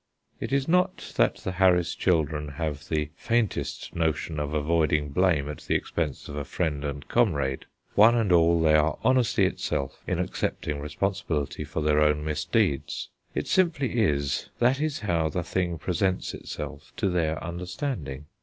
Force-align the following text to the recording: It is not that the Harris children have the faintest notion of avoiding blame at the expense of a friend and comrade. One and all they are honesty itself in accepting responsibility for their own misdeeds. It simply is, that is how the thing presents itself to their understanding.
It 0.39 0.51
is 0.51 0.67
not 0.67 1.13
that 1.17 1.35
the 1.35 1.51
Harris 1.51 1.93
children 1.93 2.47
have 2.53 2.89
the 2.89 3.11
faintest 3.15 3.95
notion 3.95 4.39
of 4.39 4.51
avoiding 4.51 5.09
blame 5.09 5.47
at 5.47 5.59
the 5.59 5.75
expense 5.75 6.27
of 6.27 6.35
a 6.35 6.43
friend 6.43 6.83
and 6.83 7.07
comrade. 7.07 7.65
One 7.93 8.15
and 8.15 8.31
all 8.31 8.59
they 8.59 8.73
are 8.73 8.97
honesty 9.03 9.45
itself 9.45 10.03
in 10.07 10.17
accepting 10.17 10.79
responsibility 10.79 11.63
for 11.63 11.81
their 11.83 11.99
own 12.01 12.25
misdeeds. 12.25 13.09
It 13.35 13.47
simply 13.47 13.99
is, 14.01 14.49
that 14.57 14.81
is 14.81 15.01
how 15.01 15.29
the 15.29 15.43
thing 15.43 15.77
presents 15.77 16.33
itself 16.33 16.91
to 16.97 17.07
their 17.07 17.37
understanding. 17.43 18.25